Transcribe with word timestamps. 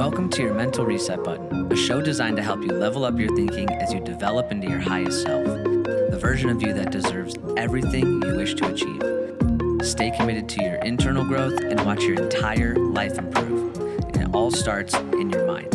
Welcome 0.00 0.30
to 0.30 0.42
your 0.42 0.54
Mental 0.54 0.86
Reset 0.86 1.22
Button, 1.22 1.70
a 1.70 1.76
show 1.76 2.00
designed 2.00 2.38
to 2.38 2.42
help 2.42 2.62
you 2.62 2.68
level 2.68 3.04
up 3.04 3.18
your 3.18 3.36
thinking 3.36 3.68
as 3.68 3.92
you 3.92 4.00
develop 4.00 4.50
into 4.50 4.66
your 4.66 4.78
highest 4.78 5.24
self, 5.24 5.44
the 5.44 6.18
version 6.18 6.48
of 6.48 6.62
you 6.62 6.72
that 6.72 6.90
deserves 6.90 7.34
everything 7.58 8.22
you 8.22 8.34
wish 8.34 8.54
to 8.54 8.72
achieve. 8.72 9.86
Stay 9.86 10.10
committed 10.10 10.48
to 10.48 10.64
your 10.64 10.76
internal 10.76 11.22
growth 11.22 11.60
and 11.60 11.78
watch 11.84 12.02
your 12.02 12.18
entire 12.18 12.76
life 12.76 13.18
improve. 13.18 13.78
And 14.14 14.16
it 14.16 14.34
all 14.34 14.50
starts 14.50 14.94
in 14.94 15.28
your 15.28 15.46
mind. 15.46 15.70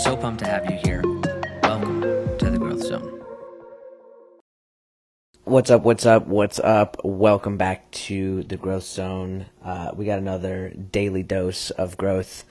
So 0.00 0.16
pumped 0.16 0.42
to 0.42 0.50
have 0.50 0.68
you 0.68 0.76
here. 0.82 1.02
Welcome 1.62 2.00
to 2.38 2.50
the 2.50 2.58
Growth 2.58 2.82
Zone. 2.82 3.22
What's 5.44 5.70
up? 5.70 5.82
What's 5.82 6.04
up? 6.04 6.26
What's 6.26 6.58
up? 6.58 6.96
Welcome 7.04 7.56
back 7.56 7.88
to 7.92 8.42
the 8.42 8.56
Growth 8.56 8.82
Zone. 8.82 9.46
Uh, 9.64 9.92
we 9.94 10.06
got 10.06 10.18
another 10.18 10.70
daily 10.70 11.22
dose 11.22 11.70
of 11.70 11.96
growth 11.96 12.44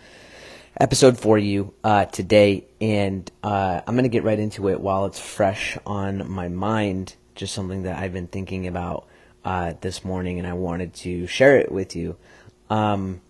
episode 0.79 1.17
for 1.17 1.37
you 1.37 1.73
uh, 1.83 2.05
today, 2.05 2.65
and 2.81 3.29
uh, 3.43 3.81
I'm 3.85 3.95
going 3.95 4.03
to 4.03 4.09
get 4.09 4.23
right 4.23 4.39
into 4.39 4.69
it 4.69 4.79
while 4.79 5.05
it's 5.05 5.19
fresh 5.19 5.77
on 5.85 6.29
my 6.29 6.47
mind. 6.49 7.15
Just 7.35 7.53
something 7.53 7.83
that 7.83 7.97
I've 7.97 8.13
been 8.13 8.27
thinking 8.27 8.67
about 8.67 9.07
uh, 9.43 9.73
this 9.81 10.03
morning, 10.03 10.39
and 10.39 10.47
I 10.47 10.53
wanted 10.53 10.93
to 10.95 11.27
share 11.27 11.57
it 11.57 11.71
with 11.71 11.95
you. 11.95 12.15
Um, 12.69 13.21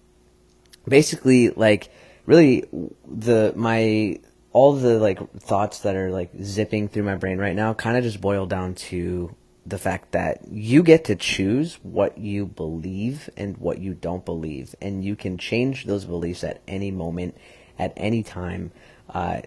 basically, 0.88 1.50
like 1.50 1.90
really, 2.26 2.66
the 3.08 3.54
my 3.56 4.20
all 4.52 4.74
the 4.74 5.00
like 5.00 5.20
thoughts 5.40 5.80
that 5.80 5.96
are 5.96 6.12
like 6.12 6.30
zipping 6.42 6.88
through 6.88 7.04
my 7.04 7.16
brain 7.16 7.40
right 7.40 7.56
now 7.56 7.74
kind 7.74 7.98
of 7.98 8.04
just 8.04 8.22
boil 8.22 8.46
down 8.46 8.76
to 8.76 9.36
the 9.66 9.78
fact 9.78 10.12
that 10.12 10.42
you 10.50 10.84
get 10.84 11.06
to 11.06 11.16
choose 11.16 11.80
what 11.84 12.18
you 12.18 12.46
believe 12.46 13.30
and 13.38 13.58
what 13.58 13.80
you 13.80 13.94
don't 13.94 14.26
believe, 14.26 14.76
and 14.82 15.04
you 15.06 15.16
can 15.16 15.38
change 15.38 15.86
those 15.86 16.06
beliefs 16.06 16.44
at 16.44 16.62
any 16.68 16.92
moment, 16.92 17.38
at 17.80 17.94
any 17.96 18.24
time, 18.24 18.72
uh, 19.10 19.42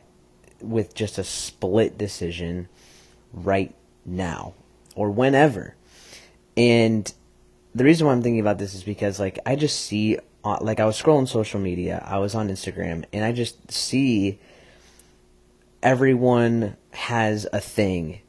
with 0.60 0.94
just 0.94 1.18
a 1.18 1.24
split 1.24 1.98
decision 1.98 2.68
right 3.32 3.74
now 4.06 4.54
or 4.94 5.10
whenever. 5.10 5.74
And 6.56 7.12
the 7.74 7.84
reason 7.84 8.06
why 8.06 8.14
I'm 8.14 8.22
thinking 8.22 8.40
about 8.40 8.58
this 8.58 8.74
is 8.74 8.82
because, 8.82 9.20
like, 9.20 9.38
I 9.44 9.54
just 9.54 9.84
see, 9.84 10.18
uh, 10.42 10.58
like, 10.62 10.80
I 10.80 10.86
was 10.86 11.00
scrolling 11.00 11.28
social 11.28 11.60
media, 11.60 12.02
I 12.06 12.18
was 12.18 12.34
on 12.34 12.48
Instagram, 12.48 13.04
and 13.12 13.22
I 13.22 13.32
just 13.32 13.70
see 13.70 14.38
everyone 15.82 16.76
has 16.92 17.46
a 17.52 17.60
thing 17.60 18.20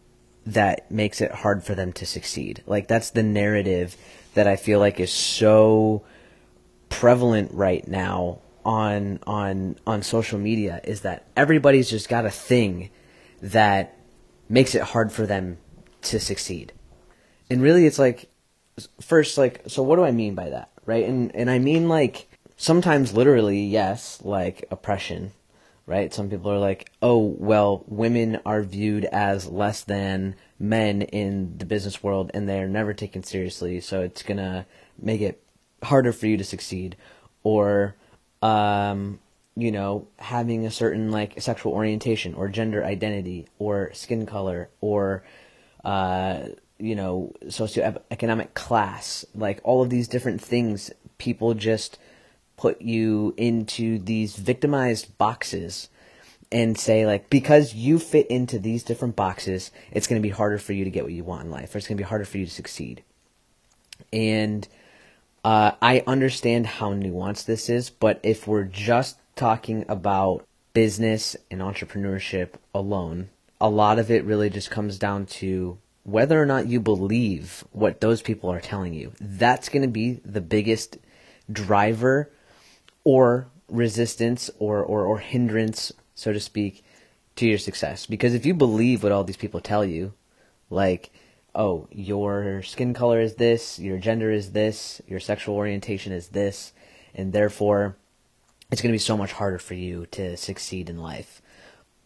that 0.48 0.90
makes 0.90 1.20
it 1.20 1.30
hard 1.32 1.62
for 1.62 1.76
them 1.76 1.92
to 1.92 2.06
succeed. 2.06 2.64
Like 2.66 2.88
that's 2.88 3.10
the 3.10 3.22
narrative 3.22 3.98
that 4.34 4.48
I 4.48 4.56
feel 4.56 4.80
like 4.80 5.00
is 5.00 5.12
so 5.12 6.04
prevalent 6.88 7.52
right 7.54 7.86
now 7.86 8.40
on 8.64 9.20
on 9.28 9.76
on 9.86 10.02
social 10.02 10.40
media 10.40 10.80
is 10.86 11.02
that 11.02 11.26
everybody's 11.36 11.90
just 11.90 12.08
got 12.08 12.26
a 12.26 12.30
thing 12.30 12.90
that 13.42 13.98
makes 14.48 14.74
it 14.74 14.82
hard 14.82 15.12
for 15.12 15.26
them 15.26 15.58
to 16.04 16.20
succeed. 16.20 16.72
And 17.50 17.62
really 17.62 17.86
it's 17.86 18.00
like 18.00 18.30
first 19.02 19.38
like 19.38 19.64
so 19.68 19.84
what 19.84 19.98
do 19.98 20.06
I 20.06 20.12
mean 20.12 20.34
by 20.34 20.50
that? 20.50 20.72
Right? 20.86 21.04
And 21.04 21.36
and 21.36 21.50
I 21.50 21.60
mean 21.60 21.90
like 21.90 22.30
sometimes 22.56 23.14
literally 23.14 23.66
yes, 23.66 24.22
like 24.24 24.64
oppression 24.72 25.34
right? 25.88 26.14
Some 26.14 26.30
people 26.30 26.52
are 26.52 26.60
like, 26.60 26.92
oh, 27.02 27.36
well, 27.40 27.84
women 27.88 28.40
are 28.46 28.62
viewed 28.62 29.06
as 29.06 29.48
less 29.48 29.84
than 29.84 30.36
men 30.60 31.02
in 31.02 31.58
the 31.58 31.66
business 31.66 32.04
world 32.04 32.30
and 32.34 32.48
they're 32.48 32.68
never 32.68 32.94
taken 32.94 33.24
seriously, 33.24 33.80
so 33.80 34.02
it's 34.02 34.22
going 34.22 34.38
to 34.38 34.66
make 35.02 35.22
it 35.22 35.42
harder 35.82 36.12
for 36.12 36.28
you 36.28 36.38
to 36.38 36.44
succeed. 36.44 36.98
Or, 37.44 37.96
um, 38.42 39.20
you 39.56 39.72
know, 39.72 40.08
having 40.20 40.66
a 40.66 40.72
certain 40.72 41.10
like 41.10 41.42
sexual 41.42 41.72
orientation 41.72 42.34
or 42.34 42.50
gender 42.50 42.84
identity 42.84 43.48
or 43.58 43.92
skin 43.94 44.26
color 44.26 44.70
or, 44.82 45.24
uh, 45.86 46.50
you 46.80 46.96
know, 46.96 47.32
socioeconomic 47.46 48.54
class, 48.54 49.26
like 49.34 49.62
all 49.64 49.82
of 49.82 49.90
these 49.90 50.10
different 50.10 50.42
things, 50.42 50.92
people 51.18 51.54
just 51.54 51.98
put 52.58 52.82
you 52.82 53.34
into 53.38 54.00
these 54.00 54.36
victimized 54.36 55.18
boxes 55.18 55.90
and 56.52 56.78
say 56.78 57.06
like 57.06 57.30
because 57.30 57.74
you 57.74 58.00
fit 58.00 58.28
into 58.28 58.58
these 58.58 58.84
different 58.84 59.16
boxes 59.16 59.72
it's 59.92 60.08
going 60.08 60.22
to 60.22 60.26
be 60.28 60.34
harder 60.34 60.58
for 60.58 60.74
you 60.74 60.84
to 60.84 60.90
get 60.90 61.04
what 61.04 61.14
you 61.14 61.24
want 61.24 61.44
in 61.44 61.52
life 61.52 61.74
or 61.74 61.78
it's 61.78 61.88
going 61.88 61.98
to 61.98 62.04
be 62.04 62.08
harder 62.08 62.26
for 62.26 62.38
you 62.38 62.46
to 62.46 62.52
succeed. 62.52 63.04
And 64.12 64.68
uh, 65.44 65.72
i 65.82 66.04
understand 66.08 66.66
how 66.66 66.94
nuanced 66.94 67.46
this 67.46 67.70
is 67.70 67.90
but 67.90 68.20
if 68.24 68.48
we're 68.48 68.64
just 68.64 69.18
talking 69.36 69.86
about 69.88 70.46
business 70.74 71.36
and 71.52 71.62
entrepreneurship 71.62 72.50
alone 72.74 73.30
a 73.60 73.70
lot 73.70 74.00
of 74.00 74.12
it 74.12 74.24
really 74.24 74.50
just 74.50 74.70
comes 74.70 74.98
down 74.98 75.26
to 75.26 75.78
whether 76.08 76.42
or 76.42 76.46
not 76.46 76.68
you 76.68 76.80
believe 76.80 77.66
what 77.74 78.00
those 78.00 78.22
people 78.22 78.50
are 78.50 78.62
telling 78.62 78.94
you. 78.94 79.12
That's 79.20 79.68
going 79.68 79.82
to 79.82 79.90
be 79.90 80.22
the 80.24 80.40
biggest 80.40 80.98
driver 81.52 82.32
or 83.08 83.48
resistance 83.70 84.50
or, 84.60 84.84
or, 84.84 85.06
or 85.06 85.20
hindrance, 85.20 85.94
so 86.14 86.34
to 86.34 86.42
speak, 86.42 86.84
to 87.38 87.48
your 87.48 87.58
success. 87.58 88.06
Because 88.06 88.34
if 88.34 88.46
you 88.46 88.54
believe 88.54 89.02
what 89.02 89.14
all 89.14 89.24
these 89.24 89.38
people 89.38 89.62
tell 89.62 89.86
you, 89.86 90.12
like, 90.70 91.10
oh, 91.56 91.88
your 91.90 92.62
skin 92.64 92.94
color 92.94 93.22
is 93.22 93.36
this, 93.36 93.80
your 93.80 93.98
gender 93.98 94.30
is 94.30 94.52
this, 94.52 95.02
your 95.08 95.22
sexual 95.22 95.56
orientation 95.56 96.12
is 96.12 96.28
this, 96.28 96.74
and 97.16 97.32
therefore 97.32 97.96
it's 98.74 98.82
going 98.82 98.92
to 98.92 98.96
be 98.96 99.00
so 99.00 99.16
much 99.16 99.32
harder 99.32 99.58
for 99.58 99.74
you 99.74 100.06
to 100.08 100.36
succeed 100.36 100.90
in 100.90 100.98
life, 100.98 101.42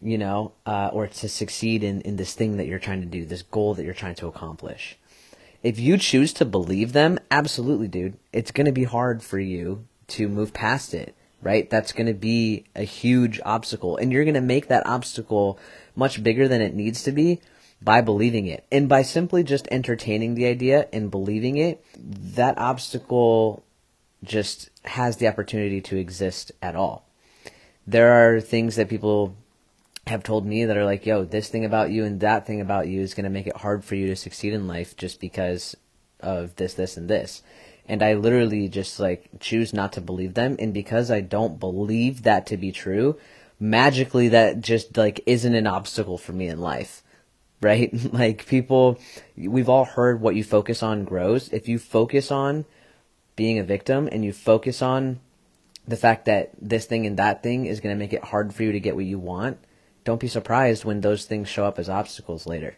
you 0.00 0.16
know, 0.16 0.52
uh, 0.66 0.88
or 0.92 1.08
to 1.08 1.28
succeed 1.28 1.82
in, 1.82 2.00
in 2.02 2.14
this 2.14 2.34
thing 2.34 2.58
that 2.58 2.68
you're 2.68 2.78
trying 2.78 3.00
to 3.00 3.08
do, 3.08 3.24
this 3.24 3.42
goal 3.42 3.74
that 3.74 3.84
you're 3.84 3.92
trying 3.92 4.14
to 4.14 4.28
accomplish. 4.28 4.96
If 5.64 5.80
you 5.80 5.98
choose 5.98 6.32
to 6.34 6.44
believe 6.44 6.92
them, 6.92 7.18
absolutely, 7.28 7.88
dude, 7.88 8.18
it's 8.32 8.52
going 8.52 8.66
to 8.66 8.72
be 8.72 8.84
hard 8.84 9.24
for 9.24 9.40
you 9.40 9.88
to 10.12 10.28
move 10.28 10.52
past 10.52 10.94
it, 10.94 11.14
right? 11.40 11.68
That's 11.68 11.92
going 11.92 12.06
to 12.06 12.14
be 12.14 12.64
a 12.74 12.82
huge 12.82 13.40
obstacle. 13.44 13.96
And 13.96 14.12
you're 14.12 14.24
going 14.24 14.34
to 14.34 14.40
make 14.40 14.68
that 14.68 14.86
obstacle 14.86 15.58
much 15.96 16.22
bigger 16.22 16.48
than 16.48 16.60
it 16.60 16.74
needs 16.74 17.02
to 17.04 17.12
be 17.12 17.40
by 17.80 18.00
believing 18.00 18.46
it. 18.46 18.64
And 18.70 18.88
by 18.88 19.02
simply 19.02 19.42
just 19.42 19.68
entertaining 19.70 20.34
the 20.34 20.46
idea 20.46 20.88
and 20.92 21.10
believing 21.10 21.56
it, 21.56 21.84
that 21.96 22.58
obstacle 22.58 23.64
just 24.22 24.70
has 24.84 25.16
the 25.16 25.28
opportunity 25.28 25.80
to 25.80 25.96
exist 25.96 26.52
at 26.62 26.76
all. 26.76 27.06
There 27.86 28.12
are 28.12 28.40
things 28.40 28.76
that 28.76 28.88
people 28.88 29.34
have 30.06 30.22
told 30.22 30.46
me 30.46 30.64
that 30.64 30.76
are 30.76 30.84
like, 30.84 31.06
yo, 31.06 31.24
this 31.24 31.48
thing 31.48 31.64
about 31.64 31.90
you 31.90 32.04
and 32.04 32.20
that 32.20 32.46
thing 32.46 32.60
about 32.60 32.88
you 32.88 33.00
is 33.00 33.14
going 33.14 33.24
to 33.24 33.30
make 33.30 33.46
it 33.46 33.56
hard 33.56 33.84
for 33.84 33.94
you 33.94 34.06
to 34.08 34.16
succeed 34.16 34.52
in 34.52 34.68
life 34.68 34.96
just 34.96 35.20
because 35.20 35.76
of 36.20 36.54
this, 36.56 36.74
this, 36.74 36.96
and 36.96 37.08
this 37.08 37.42
and 37.88 38.02
I 38.02 38.14
literally 38.14 38.68
just 38.68 39.00
like 39.00 39.28
choose 39.40 39.72
not 39.72 39.92
to 39.94 40.00
believe 40.00 40.34
them. 40.34 40.56
And 40.58 40.72
because 40.72 41.10
I 41.10 41.20
don't 41.20 41.60
believe 41.60 42.22
that 42.22 42.46
to 42.46 42.56
be 42.56 42.72
true 42.72 43.18
magically 43.60 44.26
that 44.28 44.60
just 44.60 44.96
like 44.96 45.20
isn't 45.24 45.54
an 45.54 45.68
obstacle 45.68 46.18
for 46.18 46.32
me 46.32 46.48
in 46.48 46.60
life. 46.60 47.02
Right? 47.60 47.92
Like 48.12 48.46
people 48.46 48.98
we've 49.36 49.68
all 49.68 49.84
heard 49.84 50.20
what 50.20 50.34
you 50.34 50.42
focus 50.42 50.82
on 50.82 51.04
grows. 51.04 51.48
If 51.50 51.68
you 51.68 51.78
focus 51.78 52.32
on 52.32 52.64
being 53.36 53.60
a 53.60 53.62
victim 53.62 54.08
and 54.10 54.24
you 54.24 54.32
focus 54.32 54.82
on 54.82 55.20
the 55.86 55.96
fact 55.96 56.24
that 56.24 56.50
this 56.60 56.86
thing 56.86 57.06
and 57.06 57.16
that 57.18 57.44
thing 57.44 57.66
is 57.66 57.78
going 57.78 57.94
to 57.94 57.98
make 57.98 58.12
it 58.12 58.24
hard 58.24 58.52
for 58.52 58.64
you 58.64 58.72
to 58.72 58.80
get 58.80 58.96
what 58.96 59.04
you 59.04 59.20
want 59.20 59.58
don't 60.04 60.20
be 60.20 60.28
surprised 60.28 60.84
when 60.84 61.00
those 61.00 61.24
things 61.24 61.48
show 61.48 61.64
up 61.64 61.78
as 61.78 61.88
obstacles 61.88 62.46
later. 62.46 62.76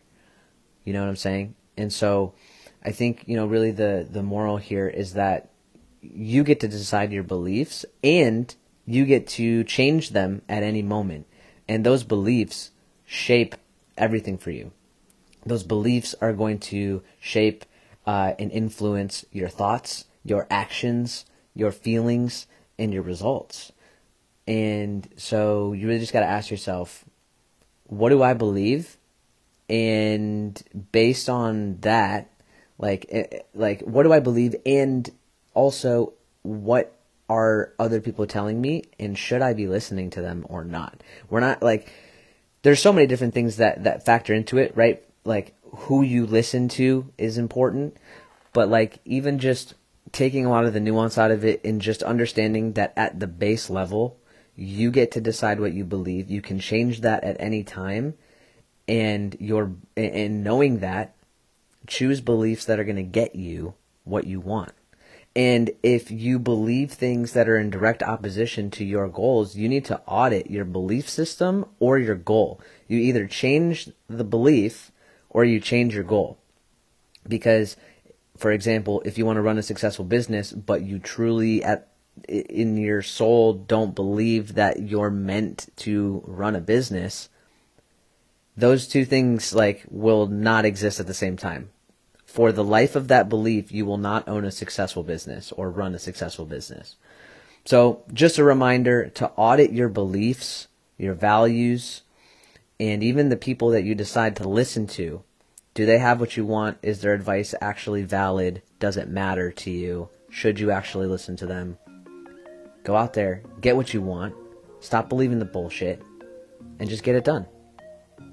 You 0.85 0.93
know 0.93 1.01
what 1.01 1.09
i'm 1.09 1.17
saying? 1.17 1.55
And 1.77 1.93
so 1.93 2.35
I 2.84 2.93
think 2.93 3.25
you 3.27 3.37
know 3.37 3.47
really 3.47 3.71
the 3.71 4.06
the 4.09 4.22
moral 4.22 4.56
here 4.56 4.88
is 4.88 5.14
that 5.14 5.50
you 6.00 6.44
get 6.44 6.61
to 6.61 6.69
decide 6.69 7.12
your 7.12 7.23
beliefs 7.23 7.85
and 8.03 8.55
you 8.87 9.06
get 9.06 9.26
to 9.26 9.64
change 9.64 10.11
them 10.11 10.43
at 10.49 10.62
any 10.62 10.82
moment, 10.82 11.26
and 11.69 11.85
those 11.85 12.05
beliefs 12.05 12.70
shape 13.06 13.55
everything 13.97 14.37
for 14.37 14.50
you. 14.50 14.73
Those 15.47 15.62
beliefs 15.62 16.14
are 16.20 16.32
going 16.32 16.59
to 16.61 17.03
shape 17.20 17.64
uh, 18.06 18.32
and 18.38 18.50
influence 18.50 19.25
your 19.32 19.49
thoughts, 19.49 20.05
your 20.25 20.47
actions, 20.50 21.25
your 21.55 21.70
feelings, 21.70 22.47
and 22.79 22.93
your 22.93 23.03
results. 23.03 23.73
And 24.47 25.09
so 25.17 25.73
you 25.73 25.87
really 25.87 26.00
just 26.00 26.12
got 26.12 26.20
to 26.20 26.26
ask 26.26 26.50
yourself, 26.50 27.05
what 27.85 28.11
do 28.11 28.23
I 28.23 28.35
believe? 28.35 28.97
And 29.69 30.62
based 30.93 31.29
on 31.29 31.79
that, 31.81 32.31
like, 32.79 33.06
eh, 33.09 33.25
eh, 33.31 33.38
like 33.55 33.81
what 33.82 34.03
do 34.03 34.12
I 34.12 34.21
believe, 34.21 34.55
and 34.67 35.11
also 35.55 36.12
what 36.43 36.97
are 37.29 37.73
other 37.79 38.00
people 38.00 38.26
telling 38.26 38.61
me, 38.61 38.85
and 38.99 39.17
should 39.17 39.43
I 39.43 39.55
be 39.55 39.67
listening 39.67 40.11
to 40.11 40.21
them 40.21 40.44
or 40.49 40.65
not? 40.65 41.03
We're 41.31 41.41
not 41.41 41.62
like 41.62 41.93
there's 42.62 42.81
so 42.81 42.93
many 42.93 43.06
different 43.06 43.35
things 43.35 43.56
that 43.56 43.85
that 43.85 44.05
factor 44.05 44.35
into 44.35 44.59
it, 44.59 44.76
right? 44.76 45.03
Like 45.25 45.55
who 45.65 46.03
you 46.03 46.26
listen 46.26 46.69
to 46.69 47.11
is 47.19 47.38
important, 47.38 47.97
but 48.53 48.69
like 48.69 48.99
even 49.05 49.38
just 49.38 49.75
taking 50.12 50.47
a 50.47 50.50
lot 50.50 50.65
of 50.65 50.73
the 50.73 50.81
nuance 50.81 51.19
out 51.19 51.31
of 51.31 51.44
it 51.44 51.65
and 51.65 51.81
just 51.81 52.03
understanding 52.03 52.75
that 52.75 52.93
at 52.97 53.19
the 53.19 53.26
base 53.26 53.69
level, 53.69 54.17
You 54.56 54.91
get 54.91 55.11
to 55.12 55.21
decide 55.21 55.59
what 55.59 55.73
you 55.73 55.85
believe. 55.85 56.31
You 56.31 56.41
can 56.41 56.61
change 56.61 57.00
that 57.00 57.25
at 57.25 57.37
any 57.41 57.65
time. 57.65 58.15
And 58.87 59.37
you're, 59.41 59.73
and 59.97 60.44
knowing 60.44 60.79
that, 60.81 61.13
choose 61.87 62.21
beliefs 62.21 62.65
that 62.65 62.79
are 62.79 62.85
going 62.85 62.97
to 62.97 63.03
get 63.03 63.35
you 63.35 63.75
what 64.05 64.27
you 64.27 64.41
want. 64.41 64.73
And 65.37 65.73
if 65.83 66.11
you 66.11 66.39
believe 66.39 66.93
things 66.93 67.33
that 67.33 67.49
are 67.49 67.59
in 67.59 67.71
direct 67.71 68.03
opposition 68.03 68.71
to 68.73 68.85
your 68.85 69.09
goals, 69.09 69.57
you 69.57 69.69
need 69.69 69.85
to 69.87 70.01
audit 70.07 70.51
your 70.51 70.65
belief 70.65 71.09
system 71.09 71.67
or 71.81 71.99
your 71.99 72.15
goal. 72.15 72.61
You 72.87 72.99
either 72.99 73.27
change 73.27 73.91
the 74.09 74.25
belief 74.25 74.93
or 75.31 75.45
you 75.45 75.59
change 75.59 75.95
your 75.95 76.05
goal. 76.05 76.39
Because, 77.27 77.77
for 78.37 78.53
example, 78.53 79.03
if 79.05 79.19
you 79.19 79.27
want 79.27 79.39
to 79.39 79.43
run 79.43 79.59
a 79.59 79.63
successful 79.63 80.05
business, 80.05 80.53
but 80.53 80.83
you 80.83 80.99
truly 81.01 81.65
at 81.65 81.89
in 82.29 82.77
your 82.77 83.03
soul 83.03 83.55
don't 83.55 83.97
believe 83.97 84.55
that 84.55 84.81
you're 84.81 85.11
meant 85.11 85.67
to 85.75 86.23
run 86.29 86.55
a 86.55 86.61
business, 86.61 87.29
those 88.57 88.87
two 88.87 89.05
things 89.05 89.53
like 89.53 89.85
will 89.91 90.29
not 90.29 90.65
exist 90.65 91.01
at 91.01 91.09
the 91.09 91.15
same 91.15 91.37
time 91.37 91.71
for 92.35 92.51
the 92.51 92.65
life 92.65 92.97
of 92.97 93.07
that 93.07 93.29
belief, 93.29 93.71
you 93.71 93.87
will 93.87 93.97
not 93.97 94.27
own 94.29 94.45
a 94.45 94.51
successful 94.51 95.05
business 95.05 95.53
or 95.53 95.71
run 95.71 95.95
a 95.95 96.01
successful 96.01 96.45
business. 96.45 96.97
So, 97.65 98.03
just 98.13 98.39
a 98.39 98.45
reminder 98.45 99.09
to 99.11 99.31
audit 99.37 99.73
your 99.73 99.89
beliefs, 99.89 100.67
your 100.99 101.15
values, 101.15 102.03
and 102.81 103.05
even 103.05 103.29
the 103.29 103.37
people 103.37 103.71
that 103.71 103.85
you 103.85 103.95
decide 103.95 104.35
to 104.37 104.49
listen 104.49 104.89
to. 104.89 105.23
Do 105.75 105.87
they 105.87 105.99
have 105.99 106.19
what 106.19 106.37
you 106.37 106.45
want? 106.45 106.79
Is 106.83 107.03
their 107.03 107.15
advice 107.15 107.55
actually 107.61 108.03
valid? 108.03 108.63
Does 108.81 108.97
it 108.97 109.07
matter 109.09 109.53
to 109.53 109.71
you? 109.71 110.09
Should 110.29 110.59
you 110.59 110.73
actually 110.73 111.07
listen 111.07 111.37
to 111.37 111.47
them? 111.47 111.79
Go 112.83 112.97
out 112.97 113.13
there, 113.13 113.45
get 113.61 113.77
what 113.77 113.95
you 113.95 114.03
want, 114.03 114.35
stop 114.81 115.09
believing 115.09 115.39
the 115.39 115.45
bullshit, 115.45 116.03
and 116.81 116.91
just 116.91 117.05
get 117.05 117.15
it 117.15 117.25
done. 117.25 117.47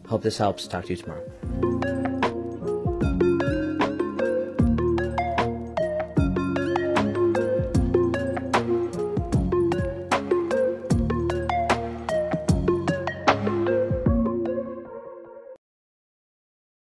Hope 0.07 0.23
this 0.23 0.39
helps. 0.39 0.65
Talk 0.65 0.85
to 0.85 0.89
you 0.89 0.97
tomorrow. 0.97 2.10